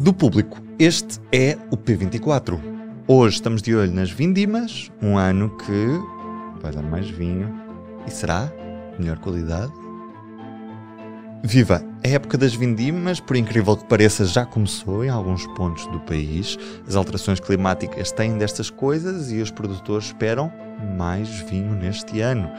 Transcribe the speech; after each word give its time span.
Do 0.00 0.14
público, 0.14 0.56
este 0.78 1.20
é 1.30 1.58
o 1.70 1.76
P24. 1.76 2.58
Hoje 3.06 3.34
estamos 3.34 3.60
de 3.60 3.76
olho 3.76 3.92
nas 3.92 4.10
vindimas, 4.10 4.90
um 5.02 5.18
ano 5.18 5.54
que 5.58 6.00
vai 6.62 6.72
dar 6.72 6.82
mais 6.82 7.10
vinho 7.10 7.54
e 8.06 8.10
será 8.10 8.50
melhor 8.98 9.18
qualidade. 9.18 9.70
Viva! 11.44 11.84
A 12.02 12.08
época 12.08 12.38
das 12.38 12.54
vindimas, 12.54 13.20
por 13.20 13.36
incrível 13.36 13.76
que 13.76 13.84
pareça, 13.84 14.24
já 14.24 14.46
começou 14.46 15.04
em 15.04 15.10
alguns 15.10 15.46
pontos 15.48 15.86
do 15.88 16.00
país. 16.00 16.56
As 16.88 16.96
alterações 16.96 17.38
climáticas 17.38 18.10
têm 18.10 18.38
destas 18.38 18.70
coisas 18.70 19.30
e 19.30 19.42
os 19.42 19.50
produtores 19.50 20.06
esperam 20.06 20.50
mais 20.96 21.28
vinho 21.28 21.74
neste 21.74 22.22
ano. 22.22 22.50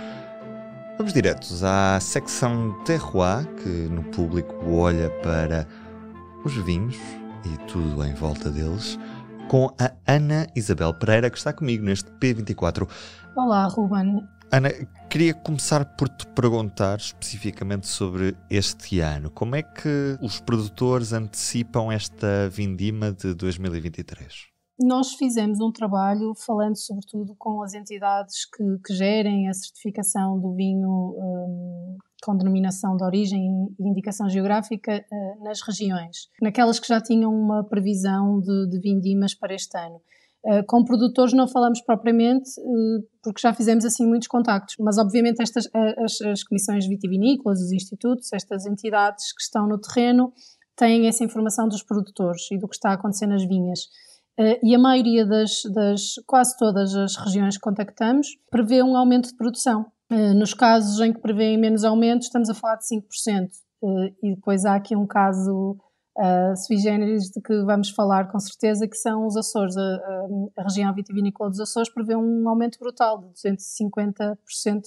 Vamos 0.95 1.11
diretos 1.11 1.63
à 1.63 1.99
secção 1.99 2.71
Terroir, 2.85 3.47
que 3.63 3.67
no 3.67 4.03
público 4.03 4.53
olha 4.69 5.09
para 5.23 5.67
os 6.45 6.53
vinhos 6.53 6.99
e 7.45 7.57
tudo 7.67 8.03
em 8.03 8.13
volta 8.13 8.49
deles, 8.49 8.97
com 9.49 9.73
a 9.79 9.91
Ana 10.07 10.47
Isabel 10.55 10.93
Pereira, 10.93 11.29
que 11.29 11.37
está 11.37 11.51
comigo 11.51 11.83
neste 11.83 12.09
P24. 12.11 12.87
Olá, 13.35 13.65
Ruben. 13.67 14.27
Ana, 14.51 14.69
queria 15.09 15.33
começar 15.33 15.85
por 15.95 16.09
te 16.09 16.27
perguntar 16.27 16.97
especificamente 16.97 17.87
sobre 17.87 18.35
este 18.49 18.99
ano. 18.99 19.31
Como 19.31 19.55
é 19.55 19.63
que 19.63 20.17
os 20.21 20.41
produtores 20.41 21.13
antecipam 21.13 21.91
esta 21.91 22.49
vindima 22.49 23.11
de 23.13 23.33
2023? 23.33 24.51
Nós 24.79 25.13
fizemos 25.13 25.59
um 25.61 25.71
trabalho 25.71 26.33
falando 26.35 26.75
sobretudo 26.75 27.35
com 27.37 27.61
as 27.61 27.73
entidades 27.73 28.45
que, 28.45 28.63
que 28.85 28.93
gerem 28.93 29.47
a 29.47 29.53
certificação 29.53 30.39
do 30.39 30.53
vinho 30.53 30.89
um, 30.89 31.97
com 32.21 32.37
denominação 32.37 32.95
de 32.95 33.03
origem 33.03 33.67
e 33.79 33.89
indicação 33.89 34.29
geográfica 34.29 35.03
uh, 35.11 35.43
nas 35.43 35.61
regiões, 35.61 36.29
naquelas 36.41 36.79
que 36.79 36.87
já 36.87 37.01
tinham 37.01 37.33
uma 37.33 37.63
previsão 37.63 38.39
de, 38.39 38.69
de 38.69 38.79
vindimas 38.79 39.33
para 39.33 39.53
este 39.53 39.77
ano. 39.77 40.01
Uh, 40.43 40.65
com 40.65 40.83
produtores 40.83 41.33
não 41.33 41.47
falamos 41.47 41.81
propriamente, 41.81 42.49
uh, 42.59 43.03
porque 43.23 43.41
já 43.41 43.53
fizemos 43.53 43.85
assim 43.85 44.07
muitos 44.07 44.27
contactos, 44.27 44.75
mas 44.79 44.97
obviamente 44.97 45.41
estas, 45.41 45.67
as, 45.73 46.21
as 46.21 46.43
comissões 46.43 46.87
vitivinícolas, 46.87 47.59
os 47.59 47.71
institutos, 47.71 48.31
estas 48.33 48.65
entidades 48.65 49.33
que 49.33 49.41
estão 49.41 49.67
no 49.67 49.79
terreno 49.79 50.33
têm 50.75 51.07
essa 51.07 51.23
informação 51.23 51.67
dos 51.67 51.83
produtores 51.83 52.49
e 52.51 52.57
do 52.57 52.67
que 52.67 52.75
está 52.75 52.89
a 52.89 52.93
acontecer 52.93 53.27
nas 53.27 53.43
vinhas. 53.45 53.81
Uh, 54.39 54.57
e 54.63 54.73
a 54.73 54.79
maioria 54.79 55.25
das, 55.25 55.61
das, 55.73 56.15
quase 56.25 56.57
todas 56.57 56.95
as 56.95 57.15
regiões 57.17 57.55
que 57.55 57.61
contactamos 57.61 58.27
prevê 58.49 58.81
um 58.81 58.97
aumento 58.97 59.29
de 59.29 59.35
produção. 59.35 59.85
Uh, 60.11 60.33
nos 60.33 60.53
casos 60.53 60.99
em 60.99 61.13
que 61.13 61.21
prevêem 61.21 61.57
menos 61.57 61.85
aumento, 61.85 62.23
estamos 62.23 62.49
a 62.49 62.53
falar 62.53 62.75
de 62.75 62.83
5%. 62.83 63.49
Uh, 63.81 64.13
e 64.21 64.35
depois 64.35 64.65
há 64.65 64.75
aqui 64.75 64.93
um 64.93 65.07
caso 65.07 65.77
uh, 66.17 66.55
sui 66.57 66.77
generis 66.77 67.29
de 67.29 67.41
que 67.41 67.63
vamos 67.63 67.89
falar 67.91 68.29
com 68.29 68.37
certeza, 68.37 68.87
que 68.89 68.97
são 68.97 69.25
os 69.25 69.37
Açores. 69.37 69.77
A, 69.77 69.81
a, 69.81 70.27
a 70.57 70.63
região 70.63 70.93
vitivinícola 70.93 71.49
dos 71.49 71.61
Açores 71.61 71.89
prevê 71.93 72.13
um 72.15 72.47
aumento 72.49 72.77
brutal 72.77 73.19
de 73.19 73.27
250% 73.29 74.35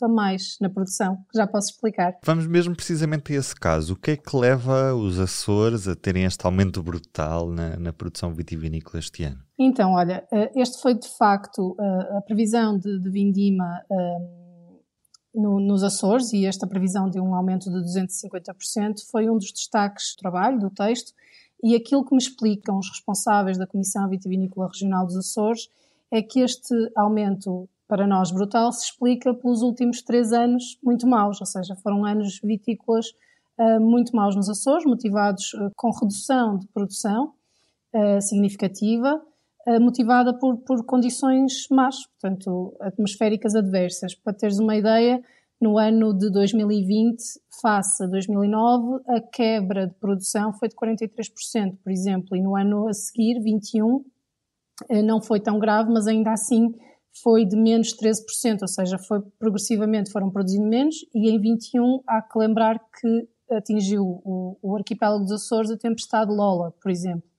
a 0.02 0.08
mais 0.08 0.58
na 0.60 0.68
produção, 0.68 1.16
que 1.32 1.38
já 1.38 1.46
posso 1.46 1.70
explicar. 1.70 2.18
Vamos 2.22 2.46
mesmo 2.46 2.76
precisamente 2.76 3.32
a 3.32 3.36
esse 3.36 3.54
caso. 3.54 3.94
O 3.94 3.96
que 3.96 4.10
é 4.10 4.16
que 4.18 4.36
leva 4.36 4.94
os 4.94 5.18
Açores 5.18 5.88
a 5.88 5.96
terem 5.96 6.24
este 6.24 6.44
aumento 6.44 6.82
brutal 6.82 7.48
na, 7.48 7.78
na 7.78 7.94
produção 7.94 8.34
vitivinícola 8.34 8.98
este 8.98 9.24
ano? 9.24 9.38
Então, 9.58 9.92
olha, 9.92 10.22
este 10.54 10.82
foi 10.82 10.94
de 10.94 11.08
facto 11.16 11.76
uh, 11.78 12.18
a 12.18 12.20
previsão 12.20 12.76
de, 12.76 13.00
de 13.00 13.10
vindima 13.10 13.80
no, 15.34 15.58
nos 15.58 15.82
Açores 15.82 16.32
e 16.32 16.46
esta 16.46 16.66
previsão 16.66 17.10
de 17.10 17.20
um 17.20 17.34
aumento 17.34 17.70
de 17.70 17.76
250% 17.78 19.00
foi 19.10 19.28
um 19.28 19.36
dos 19.36 19.52
destaques 19.52 20.14
do 20.14 20.20
trabalho, 20.20 20.58
do 20.58 20.70
texto, 20.70 21.12
e 21.62 21.74
aquilo 21.74 22.04
que 22.04 22.12
me 22.12 22.18
explicam 22.18 22.78
os 22.78 22.88
responsáveis 22.88 23.58
da 23.58 23.66
Comissão 23.66 24.08
Vitivinícola 24.08 24.68
Regional 24.68 25.06
dos 25.06 25.16
Açores 25.16 25.68
é 26.10 26.22
que 26.22 26.40
este 26.40 26.74
aumento, 26.94 27.68
para 27.88 28.06
nós 28.06 28.30
brutal, 28.30 28.70
se 28.70 28.84
explica 28.84 29.34
pelos 29.34 29.62
últimos 29.62 30.02
três 30.02 30.32
anos 30.32 30.78
muito 30.82 31.06
maus, 31.06 31.40
ou 31.40 31.46
seja, 31.46 31.74
foram 31.76 32.04
anos 32.04 32.38
vitícolas 32.42 33.06
uh, 33.58 33.80
muito 33.80 34.14
maus 34.14 34.36
nos 34.36 34.48
Açores, 34.48 34.84
motivados 34.84 35.54
uh, 35.54 35.70
com 35.74 35.90
redução 35.90 36.58
de 36.58 36.68
produção 36.68 37.32
uh, 37.94 38.20
significativa, 38.20 39.20
motivada 39.80 40.36
por, 40.38 40.58
por 40.58 40.84
condições 40.84 41.66
más, 41.70 42.06
portanto, 42.06 42.76
atmosféricas 42.80 43.54
adversas. 43.54 44.14
Para 44.14 44.34
teres 44.34 44.58
uma 44.58 44.76
ideia, 44.76 45.22
no 45.60 45.78
ano 45.78 46.12
de 46.12 46.30
2020, 46.30 47.16
face 47.62 48.04
a 48.04 48.06
2009, 48.06 49.02
a 49.08 49.20
quebra 49.20 49.86
de 49.86 49.94
produção 49.94 50.52
foi 50.52 50.68
de 50.68 50.74
43%, 50.74 51.78
por 51.82 51.90
exemplo, 51.90 52.36
e 52.36 52.42
no 52.42 52.56
ano 52.56 52.88
a 52.88 52.92
seguir, 52.92 53.40
21, 53.40 54.04
eh, 54.90 55.02
não 55.02 55.22
foi 55.22 55.40
tão 55.40 55.58
grave, 55.58 55.90
mas 55.90 56.06
ainda 56.06 56.32
assim 56.32 56.74
foi 57.22 57.46
de 57.46 57.56
menos 57.56 57.96
13%, 57.96 58.62
ou 58.62 58.68
seja, 58.68 58.98
foi 58.98 59.22
progressivamente 59.38 60.10
foram 60.10 60.30
produzindo 60.30 60.68
menos, 60.68 60.96
e 61.14 61.30
em 61.30 61.40
21 61.40 62.02
há 62.06 62.20
que 62.20 62.38
lembrar 62.38 62.78
que 63.00 63.28
atingiu 63.50 64.02
o, 64.02 64.58
o 64.60 64.76
arquipélago 64.76 65.22
dos 65.22 65.32
Açores 65.32 65.70
a 65.70 65.78
tempestade 65.78 66.30
Lola, 66.30 66.72
por 66.82 66.90
exemplo. 66.90 67.33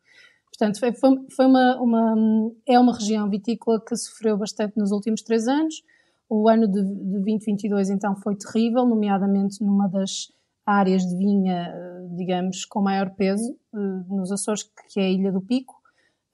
Portanto, 0.58 0.80
foi, 0.80 0.94
foi 1.36 1.46
uma, 1.46 1.82
uma, 1.82 2.52
é 2.66 2.80
uma 2.80 2.94
região 2.94 3.30
vitícola 3.30 3.82
que 3.86 3.96
sofreu 3.96 4.38
bastante 4.38 4.78
nos 4.78 4.92
últimos 4.92 5.22
três 5.22 5.48
anos. 5.48 5.84
O 6.30 6.48
ano 6.48 6.68
de, 6.68 6.82
de 6.82 7.22
2022, 7.24 7.90
então, 7.90 8.16
foi 8.16 8.36
terrível, 8.36 8.86
nomeadamente 8.86 9.62
numa 9.62 9.88
das 9.88 10.32
áreas 10.66 11.04
de 11.04 11.16
vinha, 11.16 11.74
digamos, 12.16 12.66
com 12.66 12.82
maior 12.82 13.14
peso 13.16 13.56
eh, 13.74 13.78
nos 14.10 14.32
Açores, 14.32 14.64
que 14.92 15.00
é 15.00 15.04
a 15.04 15.10
Ilha 15.10 15.32
do 15.32 15.42
Pico. 15.42 15.76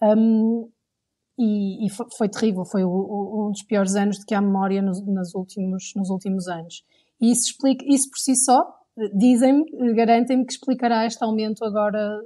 Um, 0.01 0.69
e, 1.37 1.85
e 1.85 1.89
foi, 1.89 2.05
foi, 2.17 2.29
terrível, 2.29 2.63
foi 2.63 2.83
o, 2.83 2.89
o, 2.89 3.47
um 3.47 3.51
dos 3.51 3.63
piores 3.63 3.95
anos 3.95 4.17
de 4.19 4.25
que 4.25 4.35
há 4.35 4.41
memória 4.41 4.81
nos, 4.81 5.05
nos, 5.05 5.33
últimos, 5.33 5.91
nos 5.95 6.09
últimos 6.09 6.47
anos. 6.47 6.85
E 7.19 7.31
isso, 7.31 7.49
explica, 7.49 7.83
isso 7.87 8.09
por 8.09 8.19
si 8.19 8.35
só, 8.35 8.61
eh, 8.99 9.09
dizem-me, 9.13 9.65
garantem-me 9.93 10.45
que 10.45 10.53
explicará 10.53 11.05
este 11.05 11.23
aumento 11.23 11.65
agora 11.65 12.21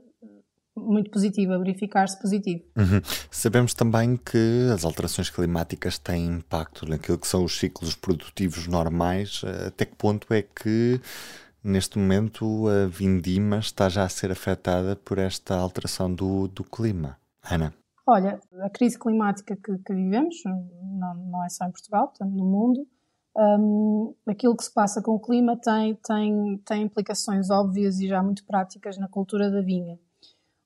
muito 0.76 1.10
positiva, 1.10 1.58
verificar-se 1.58 2.20
positivo. 2.20 2.64
Uhum. 2.76 3.02
Sabemos 3.32 3.74
também 3.74 4.18
que 4.18 4.70
as 4.74 4.84
alterações 4.84 5.30
climáticas 5.30 5.98
têm 5.98 6.26
impacto 6.26 6.88
naquilo 6.88 7.18
que 7.18 7.28
são 7.28 7.44
os 7.44 7.58
ciclos 7.58 7.96
produtivos 7.96 8.68
normais. 8.68 9.42
Até 9.68 9.86
que 9.86 9.96
ponto 9.96 10.34
é 10.34 10.42
que 10.42 11.00
neste 11.64 11.98
momento 11.98 12.68
a 12.68 12.88
vindima 12.88 13.60
está 13.60 13.90
já 13.90 14.04
a 14.04 14.10
ser 14.10 14.32
afetada 14.32 14.96
por 14.96 15.18
esta 15.18 15.56
alteração 15.56 16.14
do, 16.14 16.48
do 16.48 16.64
clima? 16.64 17.18
Ana? 17.50 17.74
Olha, 18.08 18.40
a 18.62 18.70
crise 18.70 19.00
climática 19.00 19.56
que, 19.56 19.78
que 19.80 19.94
vivemos, 19.94 20.36
não, 20.46 21.16
não, 21.16 21.44
é 21.44 21.50
só 21.50 21.66
em 21.66 21.72
Portugal, 21.72 22.08
portanto 22.08 22.34
no 22.34 22.46
mundo, 22.46 22.88
um, 23.36 24.14
aquilo 24.28 24.56
que 24.56 24.64
se 24.64 24.74
passa 24.74 25.02
com 25.02 25.14
o 25.14 25.20
clima 25.20 25.58
tem, 25.58 25.96
tem, 25.96 26.62
tem 26.66 26.84
implicações 26.84 27.50
óbvias 27.50 28.00
e 28.00 28.08
já 28.08 28.22
muito 28.22 28.46
práticas 28.46 28.98
na 28.98 29.08
cultura 29.08 29.50
da 29.50 29.62
vinha. 29.62 29.98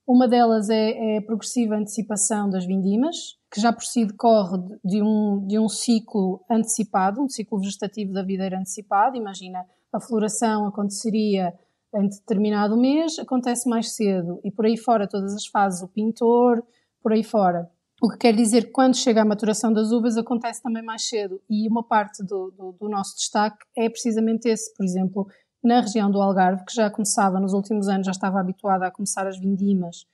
Uma 0.10 0.28
delas 0.28 0.72
é, 0.72 0.90
é, 0.90 1.18
a 1.20 1.22
progressiva 1.22 1.76
antecipação 1.76 2.50
das 2.50 2.66
vindimas, 2.66 3.38
que 3.54 3.62
já 3.62 3.72
por 3.72 3.84
si 3.84 4.06
decorre 4.06 4.58
de 4.84 5.04
um, 5.04 5.46
de 5.46 5.60
um 5.60 5.70
ciclo 5.70 6.44
antecipado, 6.50 7.22
um 7.22 7.30
ciclo 7.30 7.60
vegetativo 7.60 8.12
da 8.12 8.24
videira 8.24 8.58
antecipado. 8.58 9.16
Imagina, 9.16 9.64
a 9.94 10.00
floração 10.00 10.66
aconteceria 10.66 11.54
em 11.94 12.08
determinado 12.10 12.76
mês, 12.76 13.20
acontece 13.20 13.70
mais 13.70 13.92
cedo, 13.92 14.40
e 14.44 14.50
por 14.50 14.66
aí 14.66 14.78
fora 14.78 15.08
todas 15.08 15.36
as 15.36 15.46
fases, 15.46 15.84
o 15.84 15.88
pintor, 15.88 16.64
por 17.04 17.14
aí 17.14 17.24
fora. 17.24 17.70
O 18.02 18.10
que 18.10 18.18
quer 18.18 18.34
dizer 18.34 18.66
que 18.66 18.72
quando 18.72 18.98
chega 18.98 19.22
a 19.22 19.26
maturação 19.26 19.72
das 19.72 19.92
uvas 19.92 20.18
acontece 20.18 20.64
também 20.64 20.82
mais 20.82 21.08
cedo. 21.08 21.40
E 21.48 21.68
uma 21.68 21.84
parte 21.84 22.24
do, 22.24 22.50
do, 22.50 22.72
do 22.72 22.90
nosso 22.90 23.16
destaque 23.16 23.64
é 23.78 23.88
precisamente 23.88 24.50
esse, 24.50 24.74
por 24.74 24.84
exemplo, 24.84 25.28
na 25.64 25.82
região 25.82 26.10
do 26.10 26.22
Algarve, 26.22 26.64
que 26.66 26.74
já 26.74 26.90
começava 26.90 27.40
nos 27.40 27.54
últimos 27.54 27.88
anos, 27.88 28.06
já 28.06 28.12
estava 28.12 28.40
habituada 28.40 28.88
a 28.88 28.92
começar 28.92 29.28
as 29.28 29.40
vindimas 29.40 30.06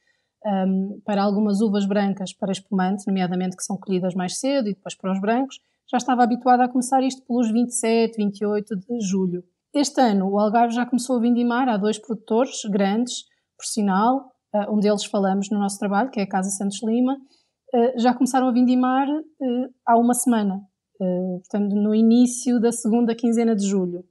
um, 0.46 1.02
para 1.04 1.24
algumas 1.24 1.62
uvas 1.62 1.86
brancas 1.86 2.34
para 2.34 2.52
espumante, 2.52 3.08
nomeadamente 3.08 3.56
que 3.56 3.64
são 3.64 3.78
colhidas 3.78 4.14
mais 4.14 4.40
cedo 4.40 4.70
e 4.70 4.74
depois 4.74 4.96
para 4.96 5.12
os 5.12 5.20
brancos, 5.20 5.60
já 5.90 5.98
estava 5.98 6.24
habituada 6.24 6.64
a 6.64 6.70
começar 6.70 7.04
isto 7.04 7.26
pelos 7.28 7.52
27, 7.52 8.18
28 8.18 8.76
de 8.76 9.00
julho. 9.02 9.44
este 9.74 10.02
ano 10.02 10.30
o 10.30 10.40
Algarve 10.40 10.74
já 10.74 10.86
começou 10.86 11.18
a 11.18 11.22
vindimar, 11.22 11.70
há 11.70 11.78
dois 11.78 12.00
produtores 12.00 12.62
grandes, 12.72 13.24
por 13.58 13.66
sinal, 13.66 14.32
uh, 14.54 14.76
um 14.76 14.80
deles 14.80 15.06
falamos 15.06 15.50
no 15.50 15.60
nosso 15.60 15.78
trabalho, 15.78 16.10
que 16.10 16.20
é 16.20 16.24
a 16.24 16.30
Casa 16.30 16.50
Santos 16.50 16.82
Lima, 16.84 17.14
uh, 17.14 18.00
já 18.00 18.14
começaram 18.14 18.48
a 18.48 18.52
vindimar 18.52 19.08
uh, 19.08 19.74
há 19.86 19.98
uma 19.98 20.14
semana, 20.14 20.62
portanto 20.98 21.76
no 21.76 21.94
início 21.94 22.58
da 22.60 22.72
segunda 22.72 23.14
quinzena 23.14 23.54
de 23.54 23.68
julho. 23.68 24.06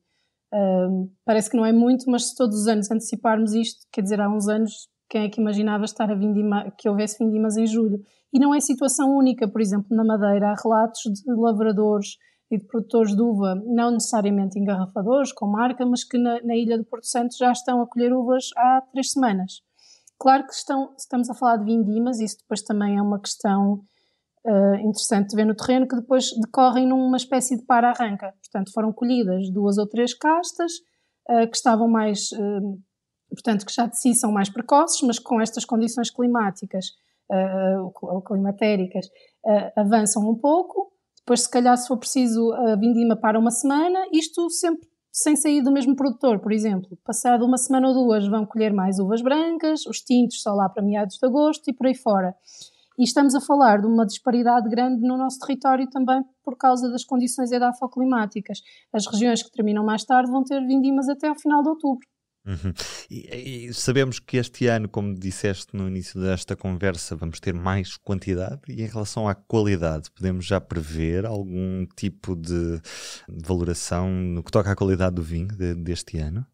Parece 1.25 1.51
que 1.51 1.57
não 1.57 1.65
é 1.65 1.73
muito, 1.73 2.11
mas 2.11 2.31
se 2.31 2.37
todos 2.37 2.61
os 2.61 2.67
anos 2.67 2.91
anteciparmos 2.91 3.55
isto, 3.55 3.87
quer 3.93 4.03
dizer, 4.03 4.21
há 4.21 4.29
uns 4.29 4.49
anos 4.49 4.89
quem 5.09 5.25
é 5.25 5.29
que 5.29 5.41
imaginava 5.41 5.85
estar 5.85 6.11
a 6.11 6.15
vindima, 6.15 6.73
que 6.79 6.89
houvesse 6.89 7.23
vindimas 7.25 7.57
em 7.57 7.67
julho? 7.67 8.03
E 8.33 8.39
não 8.39 8.55
é 8.55 8.61
situação 8.61 9.17
única, 9.17 9.47
por 9.47 9.61
exemplo, 9.61 9.97
na 9.97 10.05
Madeira 10.05 10.49
há 10.51 10.55
relatos 10.61 11.03
de 11.03 11.35
lavradores 11.35 12.17
e 12.51 12.59
de 12.59 12.65
produtores 12.67 13.15
de 13.15 13.23
uva, 13.23 13.55
não 13.67 13.93
necessariamente 13.93 14.59
engarrafadores, 14.59 15.33
com 15.33 15.47
marca, 15.47 15.87
mas 15.87 16.05
que 16.05 16.19
na, 16.19 16.41
na 16.43 16.57
ilha 16.57 16.77
do 16.77 16.85
Porto 16.85 17.07
Santo 17.07 17.37
já 17.39 17.53
estão 17.53 17.81
a 17.81 17.87
colher 17.87 18.13
uvas 18.13 18.51
há 18.57 18.83
três 18.93 19.13
semanas. 19.13 19.63
Claro 20.19 20.47
que 20.47 20.53
estão, 20.53 20.95
estamos 20.99 21.29
a 21.31 21.35
falar 21.35 21.59
de 21.59 21.65
vindimas, 21.65 22.21
isso 22.21 22.39
depois 22.39 22.63
também 22.63 22.97
é 22.97 23.03
uma 23.03 23.21
questão 23.21 23.85
uh, 24.47 24.75
interessante 24.77 25.31
de 25.31 25.37
ver 25.37 25.45
no 25.45 25.55
terreno, 25.55 25.87
que 25.87 25.97
depois 25.97 26.31
decorrem 26.41 26.87
numa 26.87 27.17
espécie 27.17 27.57
de 27.57 27.65
para-arranca. 27.65 28.33
Portanto, 28.41 28.73
foram 28.73 28.93
colhidas 28.93 29.51
duas 29.51 29.79
ou 29.79 29.87
três 29.87 30.15
castas 30.15 30.73
uh, 31.29 31.49
que 31.51 31.57
estavam 31.57 31.89
mais, 31.89 32.31
uh, 32.33 32.79
portanto, 33.31 33.65
que 33.67 33.73
já 33.73 33.87
de 33.87 33.99
si 33.99 34.15
são 34.15 34.33
mais 34.33 34.49
precoces, 34.49 35.01
mas 35.03 35.19
com 35.19 35.41
estas 35.41 35.65
condições 35.65 36.11
climáticas 36.11 36.87
ou 38.03 38.21
climatéricas 38.21 39.09
avançam 39.75 40.29
um 40.29 40.37
pouco 40.37 40.93
depois, 41.25 41.41
se 41.41 41.51
calhar, 41.51 41.75
se 41.79 41.89
for 41.89 41.97
preciso, 41.97 42.53
a 42.53 42.77
vindima 42.77 43.17
para 43.17 43.39
uma 43.39 43.51
semana, 43.51 44.07
isto 44.13 44.51
sempre 44.51 44.87
sem 45.11 45.35
sair 45.35 45.63
do 45.63 45.73
mesmo 45.73 45.97
produtor, 45.97 46.39
por 46.39 46.53
exemplo. 46.53 46.99
Passado 47.03 47.47
uma 47.47 47.57
semana 47.57 47.89
ou 47.89 47.95
duas 47.95 48.29
vão 48.29 48.45
colher 48.45 48.75
mais 48.75 48.99
uvas 48.99 49.23
brancas, 49.23 49.87
os 49.87 50.01
tintos 50.01 50.43
só 50.43 50.53
lá 50.53 50.69
para 50.69 50.83
meados 50.83 51.17
de 51.17 51.27
agosto 51.27 51.71
e 51.71 51.73
por 51.73 51.87
aí 51.87 51.95
fora. 51.95 52.35
E 52.99 53.05
estamos 53.05 53.35
a 53.35 53.41
falar 53.41 53.81
de 53.81 53.87
uma 53.87 54.07
disparidade 54.07 54.69
grande 54.69 55.01
no 55.07 55.17
nosso 55.17 55.39
território 55.41 55.89
também 55.91 56.23
por 56.45 56.57
causa 56.57 56.89
das 56.91 57.05
condições 57.05 57.51
edafoclimáticas. 57.51 58.59
As 58.93 59.07
regiões 59.07 59.43
que 59.43 59.51
terminam 59.51 59.85
mais 59.85 60.05
tarde 60.05 60.31
vão 60.31 60.45
ter 60.45 60.61
vindimas 60.67 61.09
até 61.09 61.29
ao 61.29 61.39
final 61.39 61.63
de 61.63 61.71
outubro. 61.71 62.07
Uhum. 62.47 62.75
E, 63.11 63.69
e, 63.69 63.75
sabemos 63.75 64.19
que 64.21 64.37
este 64.37 64.67
ano, 64.67 64.87
como 64.87 65.15
disseste 65.15 65.75
no 65.75 65.89
início 65.89 66.21
desta 66.21 66.55
conversa, 66.55 67.17
vamos 67.17 67.41
ter 67.41 67.55
mais 67.55 67.97
quantidade 67.97 68.61
e 68.69 68.83
em 68.83 68.87
relação 68.87 69.27
à 69.27 69.35
qualidade, 69.35 70.11
podemos 70.11 70.45
já 70.45 70.61
prever 70.61 71.25
algum 71.25 71.87
tipo 71.97 72.37
de 72.37 72.81
valoração 73.27 74.11
no 74.11 74.43
que 74.43 74.53
toca 74.53 74.71
à 74.71 74.77
qualidade 74.77 75.15
do 75.15 75.23
vinho 75.23 75.49
de, 75.49 75.75
deste 75.75 76.19
ano? 76.19 76.47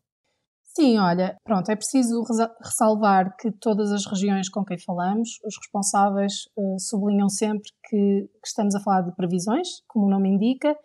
Sim, 0.74 0.98
olha, 0.98 1.36
pronto, 1.44 1.70
é 1.70 1.76
preciso 1.76 2.22
ressalvar 2.62 3.36
que 3.36 3.50
todas 3.50 3.90
as 3.90 4.06
regiões 4.06 4.48
com 4.48 4.64
quem 4.64 4.78
falamos, 4.78 5.30
os 5.44 5.56
responsáveis 5.56 6.44
uh, 6.56 6.78
sublinham 6.78 7.28
sempre 7.28 7.70
que, 7.88 8.28
que, 8.28 8.46
estamos 8.46 8.74
a 8.74 8.80
falar 8.80 9.02
de 9.02 9.14
previsões, 9.16 9.68
como 9.88 10.06
o 10.06 10.10
nome 10.10 10.28
indica, 10.28 10.76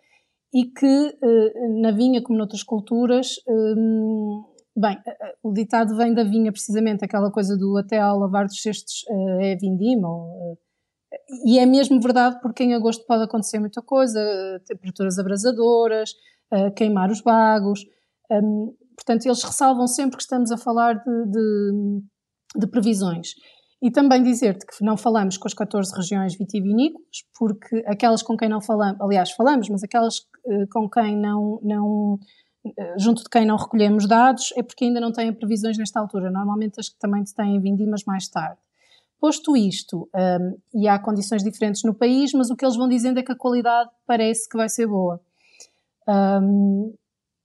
e 0.52 0.64
que 0.64 0.86
uh, 0.86 1.80
na 1.80 1.92
vinha, 1.92 2.22
como 2.22 2.36
noutras 2.36 2.64
culturas, 2.64 3.36
uh, 3.46 4.56
Bem, 4.78 4.98
eh, 5.06 5.16
eh, 5.22 5.34
o 5.42 5.54
ditado 5.54 5.96
vem 5.96 6.12
da 6.12 6.22
vinha, 6.22 6.52
precisamente, 6.52 7.02
aquela 7.02 7.30
coisa 7.30 7.56
do 7.56 7.78
até 7.78 7.98
ao 7.98 8.18
lavar 8.18 8.44
dos 8.44 8.60
cestos 8.60 9.04
uh, 9.08 9.40
é 9.40 9.56
vindima. 9.56 10.06
Uh, 10.06 10.58
e 11.46 11.58
é 11.58 11.64
mesmo 11.64 11.98
verdade 11.98 12.38
porque 12.42 12.62
em 12.62 12.74
agosto 12.74 13.06
pode 13.06 13.24
acontecer 13.24 13.58
muita 13.58 13.80
coisa, 13.80 14.20
temperaturas 14.66 15.18
abrasadoras, 15.18 16.10
uh, 16.52 16.70
queimar 16.74 17.10
os 17.10 17.22
bagos. 17.22 17.86
Um, 18.30 18.74
portanto, 18.96 19.26
eles 19.26 19.42
ressalvam 19.42 19.86
sempre 19.86 20.16
que 20.16 20.22
estamos 20.22 20.50
a 20.50 20.56
falar 20.56 20.94
de, 20.94 21.30
de, 21.30 22.02
de 22.56 22.66
previsões. 22.66 23.34
E 23.82 23.90
também 23.90 24.22
dizer-te 24.22 24.66
que 24.66 24.82
não 24.82 24.96
falamos 24.96 25.36
com 25.36 25.46
as 25.46 25.54
14 25.54 25.94
regiões 25.94 26.36
vitivinícolas, 26.36 27.24
porque 27.38 27.84
aquelas 27.86 28.22
com 28.22 28.36
quem 28.36 28.48
não 28.48 28.60
falamos, 28.60 29.00
aliás, 29.00 29.30
falamos, 29.32 29.68
mas 29.68 29.84
aquelas 29.84 30.20
com 30.70 30.88
quem 30.88 31.16
não, 31.16 31.60
não 31.62 32.18
eh, 32.76 32.94
junto 32.98 33.22
de 33.22 33.28
quem 33.28 33.44
não 33.44 33.56
recolhemos 33.56 34.08
dados, 34.08 34.52
é 34.56 34.62
porque 34.62 34.84
ainda 34.84 35.00
não 35.00 35.12
têm 35.12 35.32
previsões 35.32 35.76
nesta 35.76 36.00
altura. 36.00 36.30
Normalmente 36.30 36.80
as 36.80 36.88
que 36.88 36.98
também 36.98 37.22
têm 37.24 37.60
vindimas 37.60 38.04
mais 38.04 38.28
tarde. 38.28 38.58
Posto 39.20 39.56
isto, 39.56 40.08
um, 40.14 40.58
e 40.74 40.86
há 40.86 40.98
condições 40.98 41.42
diferentes 41.42 41.82
no 41.84 41.94
país, 41.94 42.32
mas 42.34 42.50
o 42.50 42.56
que 42.56 42.64
eles 42.64 42.76
vão 42.76 42.86
dizendo 42.86 43.18
é 43.18 43.22
que 43.22 43.32
a 43.32 43.36
qualidade 43.36 43.90
parece 44.06 44.48
que 44.48 44.56
vai 44.56 44.68
ser 44.68 44.86
boa. 44.86 45.20
Um, 46.06 46.94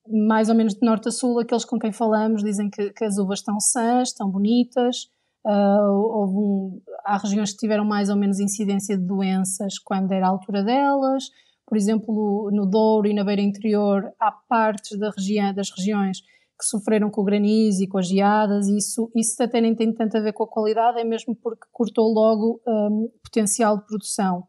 mais 0.08 0.50
ou 0.50 0.56
menos 0.56 0.74
de 0.74 0.86
norte 0.86 1.10
a 1.10 1.12
sul, 1.12 1.40
aqueles 1.40 1.66
com 1.66 1.78
quem 1.78 1.92
falamos 1.92 2.44
dizem 2.44 2.70
que, 2.70 2.92
que 2.92 3.04
as 3.04 3.18
uvas 3.18 3.40
estão 3.40 3.60
sãs, 3.60 4.10
estão 4.10 4.30
bonitas. 4.30 5.08
Uh, 5.46 6.24
um, 6.24 6.82
há 7.04 7.18
regiões 7.18 7.52
que 7.52 7.58
tiveram 7.58 7.84
mais 7.84 8.10
ou 8.10 8.16
menos 8.16 8.40
incidência 8.40 8.98
de 8.98 9.06
doenças 9.06 9.80
quando 9.80 10.12
era 10.12 10.28
a 10.28 10.30
altura 10.30 10.64
delas. 10.64 11.26
Por 11.66 11.78
exemplo, 11.78 12.50
no 12.52 12.66
Douro 12.66 13.08
e 13.08 13.14
na 13.14 13.24
Beira 13.24 13.42
Interior, 13.42 14.12
há 14.20 14.32
partes 14.32 14.98
da 15.00 15.10
região, 15.10 15.54
das 15.54 15.70
regiões 15.70 16.22
que 16.62 16.66
sofreram 16.66 17.10
com 17.10 17.22
o 17.22 17.24
granizo 17.24 17.84
e 17.84 17.88
com 17.88 17.98
as 17.98 18.08
geadas, 18.08 18.68
e 18.68 18.78
isso, 18.78 19.12
isso 19.16 19.42
até 19.42 19.60
nem 19.60 19.74
tem 19.74 19.92
tanto 19.92 20.16
a 20.16 20.22
ver 20.22 20.32
com 20.32 20.44
a 20.44 20.48
qualidade, 20.48 21.00
é 21.00 21.04
mesmo 21.04 21.36
porque 21.36 21.66
cortou 21.72 22.14
logo 22.14 22.62
um, 22.68 23.10
potencial 23.24 23.78
de 23.78 23.86
produção. 23.88 24.44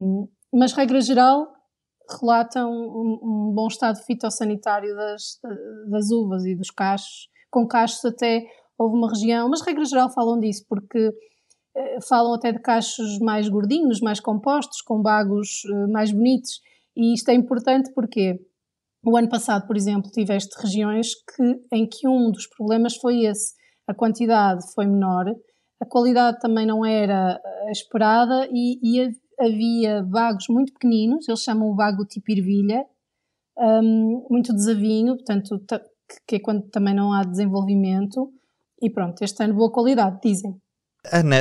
Um, 0.00 0.26
mas, 0.52 0.72
regra 0.72 1.00
geral, 1.02 1.48
relatam 2.20 2.70
um, 2.70 3.18
um, 3.22 3.52
bom 3.54 3.66
estado 3.68 3.98
fitossanitário 4.04 4.94
das, 4.94 5.40
das 5.90 6.10
uvas 6.10 6.44
e 6.44 6.54
dos 6.54 6.70
cachos, 6.70 7.28
com 7.50 7.66
cachos 7.66 8.04
até 8.04 8.44
houve 8.78 8.96
uma 8.96 9.08
região, 9.08 9.48
mas 9.48 9.62
regra 9.62 9.84
geral 9.84 10.10
falam 10.10 10.38
disso, 10.38 10.64
porque 10.68 11.12
eh, 11.76 11.98
falam 12.08 12.34
até 12.34 12.52
de 12.52 12.60
cachos 12.60 13.18
mais 13.20 13.48
gordinhos, 13.48 14.00
mais 14.00 14.20
compostos, 14.20 14.80
com 14.82 15.00
bagos 15.00 15.62
eh, 15.64 15.86
mais 15.88 16.12
bonitos. 16.12 16.60
E 16.96 17.14
isto 17.14 17.28
é 17.30 17.34
importante 17.34 17.92
porque 17.94 18.38
o 19.04 19.16
ano 19.16 19.28
passado, 19.28 19.66
por 19.66 19.76
exemplo, 19.76 20.10
tiveste 20.10 20.54
regiões 20.60 21.14
que, 21.14 21.60
em 21.72 21.86
que 21.86 22.08
um 22.08 22.30
dos 22.30 22.46
problemas 22.46 22.96
foi 22.96 23.24
esse. 23.24 23.54
A 23.86 23.94
quantidade 23.94 24.64
foi 24.74 24.86
menor, 24.86 25.26
a 25.80 25.86
qualidade 25.86 26.40
também 26.40 26.66
não 26.66 26.84
era 26.84 27.40
eh, 27.44 27.70
esperada 27.70 28.48
e, 28.50 28.78
e 28.82 29.10
havia 29.38 30.02
bagos 30.02 30.46
muito 30.48 30.72
pequeninos, 30.72 31.28
eles 31.28 31.42
chamam 31.42 31.70
o 31.70 31.74
bago 31.74 32.04
tipo 32.04 32.30
ervilha, 32.30 32.84
um, 33.58 34.26
muito 34.30 34.52
desavinho, 34.52 35.16
portanto, 35.16 35.60
que 36.26 36.36
é 36.36 36.40
quando 36.40 36.68
também 36.68 36.94
não 36.94 37.12
há 37.12 37.24
desenvolvimento. 37.24 38.32
E 38.80 38.90
pronto, 38.90 39.22
este 39.22 39.42
ano 39.42 39.54
boa 39.54 39.72
qualidade, 39.72 40.18
dizem. 40.22 40.54
Ana, 41.10 41.36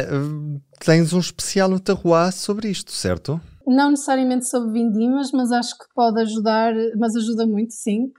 tens 0.80 1.12
um 1.12 1.20
especial 1.20 1.70
no 1.70 1.80
Terroir 1.80 2.32
sobre 2.32 2.70
isto, 2.70 2.92
certo? 2.92 3.42
Não 3.68 3.90
necessariamente 3.90 4.48
sobre 4.48 4.72
vindimas, 4.72 5.32
mas 5.32 5.52
acho 5.52 5.78
que 5.78 5.86
pode 5.94 6.22
ajudar, 6.22 6.74
mas 6.98 7.16
ajuda 7.16 7.48
muito, 7.48 7.74
sim. 7.74 8.14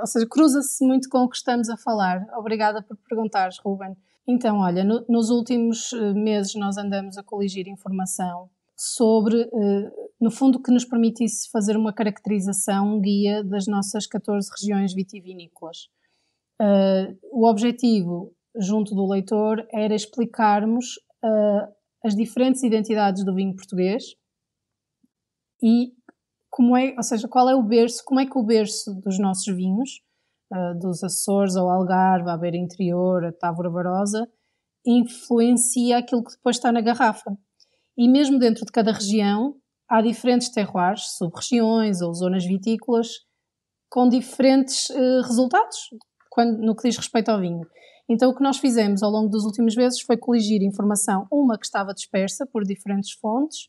Ou 0.00 0.06
seja, 0.06 0.26
cruza-se 0.28 0.84
muito 0.84 1.08
com 1.08 1.18
o 1.18 1.28
que 1.28 1.36
estamos 1.36 1.70
a 1.70 1.76
falar. 1.76 2.26
Obrigada 2.36 2.82
por 2.82 2.96
perguntares, 3.08 3.56
Ruben. 3.64 3.96
Então, 4.26 4.58
olha, 4.58 4.82
no, 4.82 5.04
nos 5.08 5.30
últimos 5.30 5.92
eh, 5.92 6.12
meses 6.14 6.54
nós 6.54 6.76
andamos 6.76 7.16
a 7.18 7.22
coligir 7.22 7.68
informação 7.68 8.48
sobre, 8.76 9.42
eh, 9.42 9.90
no 10.20 10.30
fundo, 10.30 10.60
que 10.60 10.72
nos 10.72 10.84
permitisse 10.84 11.50
fazer 11.50 11.76
uma 11.76 11.92
caracterização, 11.92 12.96
um 12.96 13.00
guia 13.00 13.42
das 13.44 13.66
nossas 13.66 14.06
14 14.06 14.50
regiões 14.58 14.94
vitivinícolas. 14.94 15.88
Uh, 16.60 17.18
o 17.32 17.48
objetivo 17.48 18.32
junto 18.56 18.94
do 18.94 19.10
leitor 19.10 19.66
era 19.72 19.94
explicarmos 19.94 20.94
uh, 21.24 21.74
as 22.04 22.14
diferentes 22.14 22.62
identidades 22.62 23.24
do 23.24 23.34
vinho 23.34 23.56
português 23.56 24.04
e 25.60 25.92
como 26.48 26.76
é, 26.76 26.94
ou 26.96 27.02
seja, 27.02 27.26
qual 27.26 27.48
é 27.48 27.54
o 27.56 27.62
berço, 27.62 28.04
como 28.04 28.20
é 28.20 28.26
que 28.26 28.38
o 28.38 28.44
berço 28.44 28.94
dos 29.00 29.18
nossos 29.18 29.52
vinhos, 29.52 30.00
dos 30.78 31.02
Açores 31.02 31.56
ao 31.56 31.68
Algarve, 31.68 32.30
à 32.30 32.36
Beira 32.36 32.56
Interior, 32.56 33.24
a 33.24 33.32
Távora 33.32 33.68
Barosa, 33.68 34.28
influencia 34.86 35.98
aquilo 35.98 36.22
que 36.22 36.36
depois 36.36 36.56
está 36.56 36.70
na 36.70 36.80
garrafa. 36.80 37.36
E 37.96 38.08
mesmo 38.08 38.38
dentro 38.38 38.64
de 38.64 38.72
cada 38.72 38.92
região 38.92 39.54
há 39.88 40.02
diferentes 40.02 40.48
terroirs, 40.48 41.16
sub-regiões 41.16 42.00
ou 42.00 42.12
zonas 42.14 42.44
vitícolas 42.44 43.08
com 43.88 44.08
diferentes 44.08 44.90
uh, 44.90 45.22
resultados 45.22 45.78
quando, 46.28 46.58
no 46.58 46.74
que 46.74 46.88
diz 46.88 46.96
respeito 46.96 47.28
ao 47.28 47.40
vinho. 47.40 47.64
Então, 48.08 48.30
o 48.30 48.34
que 48.34 48.42
nós 48.42 48.58
fizemos 48.58 49.02
ao 49.02 49.10
longo 49.10 49.28
dos 49.28 49.44
últimos 49.44 49.76
meses 49.76 50.00
foi 50.00 50.16
coligir 50.16 50.62
informação, 50.62 51.26
uma 51.30 51.56
que 51.56 51.64
estava 51.64 51.94
dispersa 51.94 52.44
por 52.44 52.64
diferentes 52.64 53.12
fontes, 53.12 53.68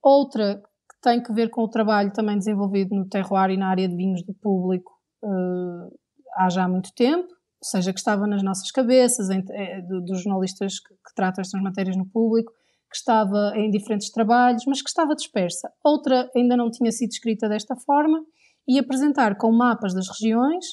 outra 0.00 0.56
que 0.56 1.00
tem 1.02 1.22
que 1.22 1.32
ver 1.32 1.50
com 1.50 1.62
o 1.62 1.68
trabalho 1.68 2.12
também 2.12 2.38
desenvolvido 2.38 2.94
no 2.94 3.08
terroir 3.08 3.50
e 3.50 3.56
na 3.56 3.68
área 3.68 3.88
de 3.88 3.96
vinhos 3.96 4.22
do 4.22 4.32
público 4.32 4.92
uh, 5.24 5.92
há 6.36 6.48
já 6.48 6.68
muito 6.68 6.94
tempo, 6.94 7.28
ou 7.28 7.68
seja, 7.68 7.92
que 7.92 7.98
estava 7.98 8.26
nas 8.26 8.42
nossas 8.42 8.70
cabeças, 8.70 9.28
em, 9.28 9.44
é, 9.50 9.82
dos 9.82 10.22
jornalistas 10.22 10.78
que, 10.80 10.94
que 10.94 11.14
tratam 11.14 11.42
estas 11.42 11.60
matérias 11.60 11.96
no 11.96 12.06
público, 12.06 12.52
que 12.92 12.98
estava 12.98 13.54
em 13.56 13.70
diferentes 13.70 14.10
trabalhos, 14.10 14.64
mas 14.66 14.82
que 14.82 14.90
estava 14.90 15.14
dispersa. 15.14 15.72
Outra 15.82 16.30
ainda 16.36 16.56
não 16.56 16.70
tinha 16.70 16.92
sido 16.92 17.10
escrita 17.10 17.48
desta 17.48 17.74
forma 17.74 18.22
e 18.68 18.78
apresentar 18.78 19.36
com 19.38 19.50
mapas 19.50 19.94
das 19.94 20.08
regiões, 20.08 20.64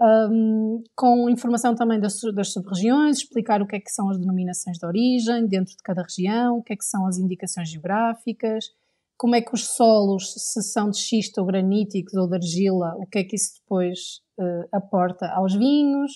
um, 0.00 0.82
com 0.96 1.28
informação 1.28 1.74
também 1.74 2.00
das, 2.00 2.18
das 2.34 2.52
sub-regiões, 2.52 3.18
explicar 3.18 3.60
o 3.60 3.66
que 3.66 3.76
é 3.76 3.80
que 3.80 3.90
são 3.90 4.08
as 4.08 4.18
denominações 4.18 4.78
de 4.78 4.86
origem 4.86 5.46
dentro 5.46 5.76
de 5.76 5.82
cada 5.82 6.02
região, 6.02 6.56
o 6.56 6.62
que 6.62 6.72
é 6.72 6.76
que 6.76 6.84
são 6.84 7.06
as 7.06 7.18
indicações 7.18 7.68
geográficas, 7.68 8.64
como 9.18 9.34
é 9.34 9.42
que 9.42 9.52
os 9.52 9.74
solos, 9.74 10.32
se 10.32 10.62
são 10.62 10.88
de 10.88 10.96
xisto 10.96 11.38
ou 11.38 11.46
graníticos 11.46 12.14
ou 12.14 12.26
de 12.26 12.36
argila, 12.36 12.94
o 12.96 13.06
que 13.06 13.18
é 13.18 13.24
que 13.24 13.36
isso 13.36 13.60
depois 13.60 13.98
uh, 14.38 14.68
aporta 14.72 15.28
aos 15.32 15.54
vinhos. 15.54 16.12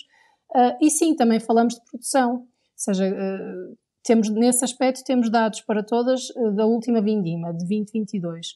Uh, 0.55 0.79
e 0.81 0.89
sim, 0.89 1.15
também 1.15 1.41
falamos 1.41 1.75
de 1.75 1.81
produção, 1.91 2.35
ou 2.37 2.49
seja, 2.77 3.09
uh, 3.11 3.77
temos 4.03 4.29
nesse 4.29 4.65
aspecto 4.65 5.05
temos 5.05 5.31
dados 5.31 5.61
para 5.61 5.83
todas 5.83 6.29
da 6.55 6.67
última 6.67 7.01
vindima, 7.01 7.53
de 7.53 7.67
2022. 7.67 8.55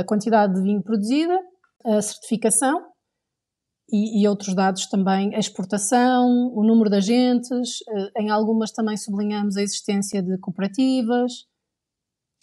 a 0.00 0.04
quantidade 0.04 0.54
de 0.54 0.62
vinho 0.62 0.82
produzida, 0.82 1.38
a 1.84 2.00
certificação 2.00 2.86
e, 3.90 4.22
e, 4.22 4.28
outros 4.28 4.54
dados 4.54 4.86
também, 4.86 5.34
a 5.34 5.38
exportação, 5.38 6.52
o 6.54 6.64
número 6.64 6.90
de 6.90 6.96
agentes, 6.96 7.78
em 8.18 8.30
algumas 8.30 8.72
também 8.72 8.96
sublinhamos 8.96 9.56
a 9.56 9.62
existência 9.62 10.22
de 10.22 10.38
cooperativas, 10.38 11.46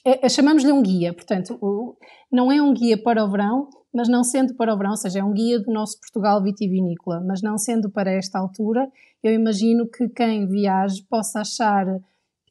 é, 0.05 0.25
é, 0.25 0.29
chamamos-lhe 0.29 0.71
um 0.71 0.81
guia, 0.81 1.13
portanto, 1.13 1.57
o, 1.61 1.95
não 2.31 2.51
é 2.51 2.61
um 2.61 2.73
guia 2.73 3.01
para 3.01 3.23
o 3.23 3.31
verão, 3.31 3.69
mas 3.93 4.09
não 4.09 4.23
sendo 4.23 4.55
para 4.55 4.73
o 4.73 4.77
verão, 4.77 4.91
ou 4.91 4.97
seja, 4.97 5.19
é 5.19 5.23
um 5.23 5.31
guia 5.31 5.59
do 5.59 5.71
nosso 5.71 5.99
Portugal 5.99 6.41
vitivinícola, 6.41 7.21
mas 7.25 7.41
não 7.41 7.57
sendo 7.57 7.89
para 7.89 8.11
esta 8.11 8.39
altura, 8.39 8.87
eu 9.23 9.33
imagino 9.33 9.87
que 9.87 10.09
quem 10.09 10.47
viaje 10.47 11.03
possa 11.09 11.41
achar 11.41 11.85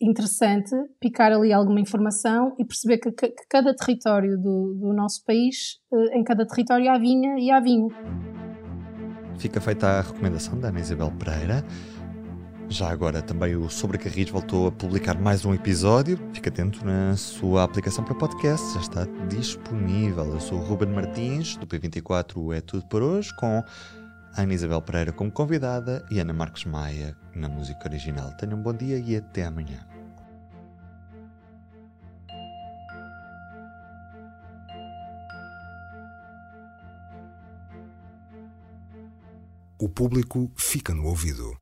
interessante 0.01 0.75
picar 1.01 1.33
ali 1.33 1.53
alguma 1.53 1.81
informação 1.81 2.55
e 2.59 2.65
perceber 2.65 2.99
que, 2.99 3.13
que, 3.13 3.29
que 3.29 3.47
cada 3.49 3.75
território 3.75 4.37
do, 4.37 4.75
do 4.75 4.93
nosso 4.93 5.25
país, 5.25 5.79
eh, 5.93 6.19
em 6.19 6.25
cada 6.25 6.45
território 6.45 6.91
há 6.91 6.99
vinha 6.99 7.39
e 7.39 7.51
há 7.51 7.61
vinho. 7.61 7.89
Fica 9.39 9.61
feita 9.61 9.87
a 9.87 10.01
recomendação 10.01 10.59
da 10.59 10.69
Ana 10.69 10.81
Isabel 10.81 11.13
Pereira. 11.13 11.65
Já 12.73 12.91
agora 12.91 13.21
também 13.21 13.55
o 13.55 13.69
Sobre 13.69 13.99
Carris 13.99 14.31
voltou 14.31 14.67
a 14.67 14.73
publicar 14.73 15.21
mais 15.21 15.45
um 15.45 15.53
episódio. 15.53 16.19
Fique 16.33 16.49
atento 16.49 16.83
na 16.83 17.15
sua 17.19 17.65
aplicação 17.65 18.03
para 18.03 18.15
podcast, 18.15 18.73
já 18.73 18.81
está 18.81 19.05
disponível. 19.29 20.25
Eu 20.25 20.41
sou 20.41 20.59
o 20.59 20.65
Ruben 20.65 20.89
Martins, 20.89 21.55
do 21.59 21.67
P24 21.67 22.57
É 22.57 22.63
Tudo 22.63 22.87
por 22.87 23.03
Hoje, 23.03 23.29
com 23.37 23.63
Ana 24.35 24.55
Isabel 24.55 24.81
Pereira 24.81 25.13
como 25.13 25.31
convidada 25.31 26.03
e 26.11 26.19
Ana 26.19 26.33
Marques 26.33 26.65
Maia 26.65 27.15
na 27.35 27.47
música 27.47 27.87
original. 27.87 28.33
Tenham 28.39 28.59
um 28.59 28.63
bom 28.63 28.73
dia 28.73 28.99
e 28.99 29.17
até 29.17 29.45
amanhã. 29.45 29.87
O 39.79 39.91
público 39.91 40.51
fica 40.57 40.95
no 40.95 41.05
ouvido. 41.05 41.62